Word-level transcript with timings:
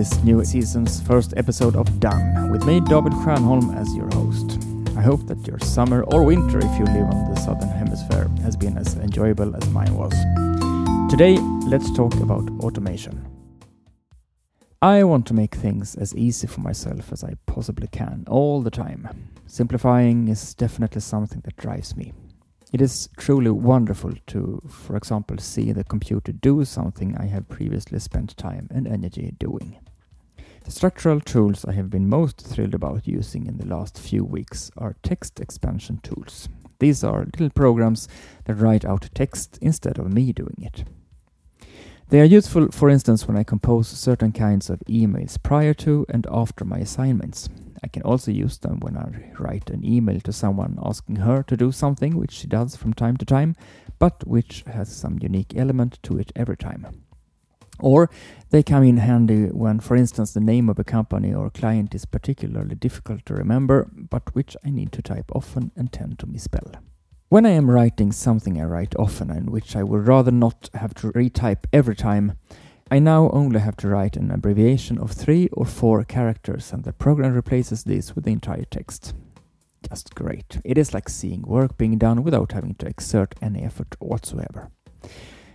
this 0.00 0.24
new 0.24 0.42
season's 0.42 0.98
first 1.02 1.34
episode 1.36 1.76
of 1.76 2.00
Done, 2.00 2.50
with 2.50 2.64
me, 2.64 2.80
David 2.80 3.12
Stjernholm, 3.12 3.76
as 3.76 3.94
your 3.94 4.08
host. 4.14 4.58
I 4.96 5.02
hope 5.02 5.26
that 5.26 5.46
your 5.46 5.58
summer 5.58 6.04
or 6.04 6.22
winter, 6.22 6.56
if 6.56 6.78
you 6.78 6.86
live 6.86 7.04
on 7.04 7.34
the 7.34 7.38
southern 7.38 7.68
hemisphere, 7.68 8.26
has 8.42 8.56
been 8.56 8.78
as 8.78 8.94
enjoyable 8.94 9.54
as 9.54 9.68
mine 9.68 9.94
was. 9.94 10.14
Today, 11.10 11.36
let's 11.66 11.92
talk 11.92 12.14
about 12.14 12.48
automation. 12.60 13.28
I 14.80 15.04
want 15.04 15.26
to 15.26 15.34
make 15.34 15.54
things 15.54 15.96
as 15.96 16.16
easy 16.16 16.46
for 16.46 16.62
myself 16.62 17.12
as 17.12 17.22
I 17.22 17.34
possibly 17.44 17.88
can, 17.88 18.24
all 18.26 18.62
the 18.62 18.70
time. 18.70 19.06
Simplifying 19.44 20.28
is 20.28 20.54
definitely 20.54 21.02
something 21.02 21.42
that 21.44 21.58
drives 21.58 21.94
me. 21.94 22.14
It 22.72 22.80
is 22.80 23.08
truly 23.16 23.50
wonderful 23.50 24.12
to, 24.28 24.62
for 24.68 24.96
example, 24.96 25.38
see 25.38 25.72
the 25.72 25.82
computer 25.82 26.30
do 26.30 26.64
something 26.64 27.16
I 27.16 27.26
have 27.26 27.48
previously 27.48 27.98
spent 27.98 28.36
time 28.36 28.68
and 28.70 28.86
energy 28.86 29.34
doing. 29.38 29.78
The 30.64 30.70
structural 30.70 31.20
tools 31.20 31.64
I 31.64 31.72
have 31.72 31.90
been 31.90 32.08
most 32.08 32.40
thrilled 32.40 32.74
about 32.74 33.08
using 33.08 33.46
in 33.46 33.56
the 33.56 33.66
last 33.66 33.98
few 33.98 34.24
weeks 34.24 34.70
are 34.76 34.94
text 35.02 35.40
expansion 35.40 35.98
tools. 36.04 36.48
These 36.78 37.02
are 37.02 37.24
little 37.24 37.50
programs 37.50 38.08
that 38.44 38.54
write 38.54 38.84
out 38.84 39.10
text 39.14 39.58
instead 39.60 39.98
of 39.98 40.12
me 40.12 40.32
doing 40.32 40.56
it. 40.58 40.84
They 42.10 42.20
are 42.20 42.24
useful, 42.24 42.70
for 42.70 42.88
instance, 42.88 43.26
when 43.26 43.36
I 43.36 43.42
compose 43.42 43.88
certain 43.88 44.32
kinds 44.32 44.70
of 44.70 44.80
emails 44.88 45.42
prior 45.42 45.74
to 45.74 46.06
and 46.08 46.26
after 46.30 46.64
my 46.64 46.78
assignments. 46.78 47.48
I 47.82 47.88
can 47.88 48.02
also 48.02 48.30
use 48.30 48.58
them 48.58 48.80
when 48.80 48.96
I 48.96 49.32
write 49.38 49.70
an 49.70 49.84
email 49.84 50.20
to 50.20 50.32
someone 50.32 50.78
asking 50.82 51.16
her 51.16 51.42
to 51.44 51.56
do 51.56 51.72
something 51.72 52.16
which 52.16 52.32
she 52.32 52.46
does 52.46 52.76
from 52.76 52.92
time 52.92 53.16
to 53.18 53.24
time, 53.24 53.56
but 53.98 54.26
which 54.26 54.64
has 54.66 54.94
some 54.94 55.18
unique 55.20 55.54
element 55.56 55.98
to 56.02 56.18
it 56.18 56.32
every 56.36 56.56
time. 56.56 56.86
Or 57.78 58.10
they 58.50 58.62
come 58.62 58.84
in 58.84 58.98
handy 58.98 59.46
when, 59.46 59.80
for 59.80 59.96
instance, 59.96 60.32
the 60.32 60.40
name 60.40 60.68
of 60.68 60.78
a 60.78 60.84
company 60.84 61.32
or 61.32 61.48
client 61.50 61.94
is 61.94 62.04
particularly 62.04 62.74
difficult 62.74 63.24
to 63.26 63.34
remember, 63.34 63.88
but 63.94 64.34
which 64.34 64.56
I 64.64 64.70
need 64.70 64.92
to 64.92 65.02
type 65.02 65.30
often 65.34 65.72
and 65.76 65.90
tend 65.90 66.18
to 66.18 66.26
misspell. 66.26 66.72
When 67.28 67.46
I 67.46 67.50
am 67.50 67.70
writing 67.70 68.12
something 68.12 68.60
I 68.60 68.64
write 68.64 68.94
often 68.96 69.30
and 69.30 69.50
which 69.50 69.76
I 69.76 69.82
would 69.82 70.06
rather 70.06 70.32
not 70.32 70.68
have 70.74 70.94
to 70.94 71.12
retype 71.12 71.64
every 71.72 71.94
time, 71.94 72.36
I 72.92 72.98
now 72.98 73.30
only 73.30 73.60
have 73.60 73.76
to 73.78 73.88
write 73.88 74.16
an 74.16 74.32
abbreviation 74.32 74.98
of 74.98 75.12
three 75.12 75.48
or 75.52 75.64
four 75.64 76.02
characters, 76.02 76.72
and 76.72 76.82
the 76.82 76.92
program 76.92 77.34
replaces 77.34 77.84
this 77.84 78.16
with 78.16 78.24
the 78.24 78.32
entire 78.32 78.64
text. 78.64 79.14
Just 79.88 80.16
great. 80.16 80.58
It 80.64 80.76
is 80.76 80.92
like 80.92 81.08
seeing 81.08 81.42
work 81.42 81.78
being 81.78 81.98
done 81.98 82.24
without 82.24 82.50
having 82.50 82.74
to 82.74 82.86
exert 82.86 83.36
any 83.40 83.62
effort 83.62 83.94
whatsoever. 84.00 84.70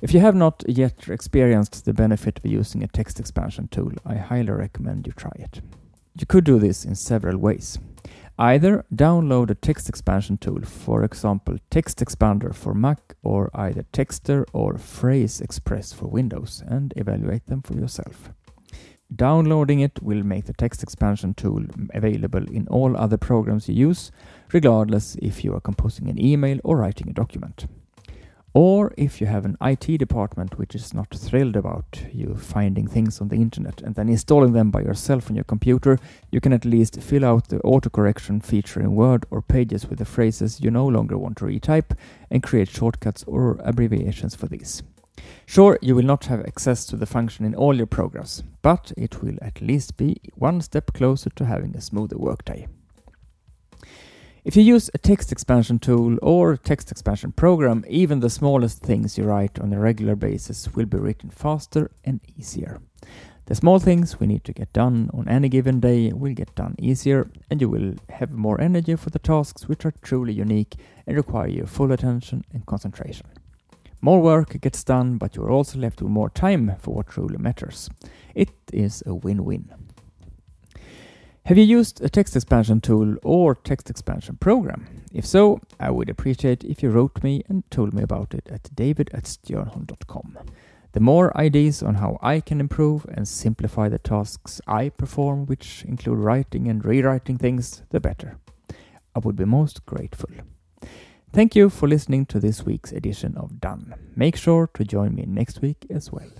If 0.00 0.14
you 0.14 0.20
have 0.20 0.36
not 0.36 0.62
yet 0.68 1.08
experienced 1.08 1.84
the 1.84 1.92
benefit 1.92 2.38
of 2.38 2.46
using 2.46 2.84
a 2.84 2.88
text 2.88 3.18
expansion 3.18 3.66
tool, 3.72 3.92
I 4.04 4.14
highly 4.14 4.52
recommend 4.52 5.08
you 5.08 5.12
try 5.12 5.32
it. 5.34 5.60
You 6.18 6.26
could 6.26 6.44
do 6.44 6.60
this 6.60 6.84
in 6.84 6.94
several 6.94 7.38
ways. 7.38 7.78
Either 8.38 8.84
download 8.94 9.48
a 9.48 9.54
text 9.54 9.88
expansion 9.88 10.36
tool, 10.36 10.60
for 10.62 11.02
example, 11.02 11.56
Text 11.70 12.00
Expander 12.00 12.54
for 12.54 12.74
Mac 12.74 13.16
or 13.22 13.50
either 13.54 13.84
Texter 13.94 14.44
or 14.52 14.76
Phrase 14.76 15.40
Express 15.40 15.94
for 15.94 16.06
Windows, 16.06 16.62
and 16.66 16.92
evaluate 16.96 17.46
them 17.46 17.62
for 17.62 17.72
yourself. 17.72 18.30
Downloading 19.14 19.80
it 19.80 20.02
will 20.02 20.22
make 20.22 20.44
the 20.44 20.52
text 20.52 20.82
expansion 20.82 21.32
tool 21.32 21.64
available 21.94 22.44
in 22.50 22.68
all 22.68 22.94
other 22.96 23.16
programs 23.16 23.68
you 23.68 23.74
use, 23.74 24.10
regardless 24.52 25.16
if 25.22 25.42
you 25.42 25.54
are 25.54 25.60
composing 25.60 26.08
an 26.10 26.22
email 26.22 26.58
or 26.62 26.76
writing 26.76 27.08
a 27.08 27.14
document. 27.14 27.66
Or 28.56 28.94
if 28.96 29.20
you 29.20 29.26
have 29.26 29.44
an 29.44 29.58
IT 29.60 29.98
department 29.98 30.56
which 30.56 30.74
is 30.74 30.94
not 30.94 31.14
thrilled 31.14 31.56
about 31.56 32.00
you 32.10 32.34
finding 32.36 32.86
things 32.86 33.20
on 33.20 33.28
the 33.28 33.36
internet 33.36 33.82
and 33.82 33.94
then 33.94 34.08
installing 34.08 34.54
them 34.54 34.70
by 34.70 34.80
yourself 34.80 35.28
on 35.28 35.36
your 35.36 35.44
computer, 35.44 35.98
you 36.30 36.40
can 36.40 36.54
at 36.54 36.64
least 36.64 37.02
fill 37.02 37.26
out 37.26 37.48
the 37.48 37.58
autocorrection 37.58 38.42
feature 38.42 38.80
in 38.80 38.94
Word 38.94 39.26
or 39.30 39.42
Pages 39.42 39.90
with 39.90 39.98
the 39.98 40.06
phrases 40.06 40.62
you 40.62 40.70
no 40.70 40.86
longer 40.86 41.18
want 41.18 41.36
to 41.36 41.44
retype 41.44 41.94
and 42.30 42.42
create 42.42 42.70
shortcuts 42.70 43.24
or 43.26 43.60
abbreviations 43.62 44.34
for 44.34 44.46
these. 44.46 44.82
Sure, 45.44 45.78
you 45.82 45.94
will 45.94 46.02
not 46.02 46.24
have 46.24 46.40
access 46.40 46.86
to 46.86 46.96
the 46.96 47.04
function 47.04 47.44
in 47.44 47.54
all 47.54 47.76
your 47.76 47.84
programs, 47.84 48.42
but 48.62 48.90
it 48.96 49.22
will 49.22 49.36
at 49.42 49.60
least 49.60 49.98
be 49.98 50.16
one 50.34 50.62
step 50.62 50.94
closer 50.94 51.28
to 51.28 51.44
having 51.44 51.76
a 51.76 51.82
smoother 51.82 52.16
workday. 52.16 52.66
If 54.46 54.54
you 54.54 54.62
use 54.62 54.88
a 54.94 54.98
text 54.98 55.32
expansion 55.32 55.80
tool 55.80 56.18
or 56.22 56.56
text 56.56 56.92
expansion 56.92 57.32
program, 57.32 57.84
even 57.88 58.20
the 58.20 58.30
smallest 58.30 58.80
things 58.80 59.18
you 59.18 59.24
write 59.24 59.58
on 59.58 59.72
a 59.72 59.80
regular 59.80 60.14
basis 60.14 60.72
will 60.72 60.86
be 60.86 60.98
written 60.98 61.30
faster 61.30 61.90
and 62.04 62.20
easier. 62.38 62.80
The 63.46 63.56
small 63.56 63.80
things 63.80 64.20
we 64.20 64.28
need 64.28 64.44
to 64.44 64.52
get 64.52 64.72
done 64.72 65.10
on 65.12 65.28
any 65.28 65.48
given 65.48 65.80
day 65.80 66.12
will 66.12 66.32
get 66.32 66.54
done 66.54 66.76
easier, 66.78 67.28
and 67.50 67.60
you 67.60 67.68
will 67.68 67.94
have 68.08 68.30
more 68.30 68.60
energy 68.60 68.94
for 68.94 69.10
the 69.10 69.18
tasks 69.18 69.66
which 69.66 69.84
are 69.84 69.94
truly 70.00 70.32
unique 70.32 70.76
and 71.08 71.16
require 71.16 71.48
your 71.48 71.66
full 71.66 71.90
attention 71.90 72.44
and 72.52 72.64
concentration. 72.66 73.26
More 74.00 74.22
work 74.22 74.60
gets 74.60 74.84
done, 74.84 75.18
but 75.18 75.34
you 75.34 75.42
are 75.42 75.50
also 75.50 75.80
left 75.80 76.00
with 76.00 76.12
more 76.12 76.30
time 76.30 76.76
for 76.78 76.94
what 76.94 77.08
truly 77.08 77.36
matters. 77.36 77.90
It 78.32 78.52
is 78.72 79.02
a 79.06 79.12
win 79.12 79.44
win. 79.44 79.85
Have 81.46 81.58
you 81.58 81.62
used 81.62 82.02
a 82.02 82.08
text 82.08 82.34
expansion 82.34 82.80
tool 82.80 83.14
or 83.22 83.54
text 83.54 83.88
expansion 83.88 84.36
program? 84.36 85.04
If 85.12 85.24
so, 85.24 85.60
I 85.78 85.92
would 85.92 86.10
appreciate 86.10 86.64
if 86.64 86.82
you 86.82 86.90
wrote 86.90 87.22
me 87.22 87.44
and 87.48 87.62
told 87.70 87.94
me 87.94 88.02
about 88.02 88.34
it 88.34 88.48
at 88.50 88.68
david 88.74 89.10
at. 89.14 89.38
The 90.90 91.00
more 91.00 91.36
ideas 91.36 91.84
on 91.84 91.94
how 91.94 92.18
I 92.20 92.40
can 92.40 92.58
improve 92.58 93.06
and 93.14 93.28
simplify 93.28 93.88
the 93.88 94.00
tasks 94.00 94.60
I 94.66 94.88
perform, 94.88 95.46
which 95.46 95.84
include 95.84 96.18
writing 96.18 96.66
and 96.66 96.84
rewriting 96.84 97.38
things, 97.38 97.84
the 97.90 98.00
better. 98.00 98.38
I 99.14 99.20
would 99.20 99.36
be 99.36 99.44
most 99.44 99.86
grateful. 99.86 100.30
Thank 101.32 101.54
you 101.54 101.70
for 101.70 101.86
listening 101.86 102.26
to 102.26 102.40
this 102.40 102.64
week's 102.64 102.90
edition 102.90 103.36
of 103.36 103.60
Done. 103.60 103.94
Make 104.16 104.34
sure 104.34 104.68
to 104.74 104.82
join 104.82 105.14
me 105.14 105.24
next 105.28 105.62
week 105.62 105.86
as 105.90 106.10
well. 106.10 106.32